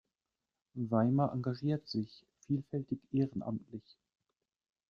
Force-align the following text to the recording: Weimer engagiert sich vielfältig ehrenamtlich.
Weimer 0.73 1.31
engagiert 1.31 1.87
sich 1.87 2.25
vielfältig 2.47 2.97
ehrenamtlich. 3.13 3.83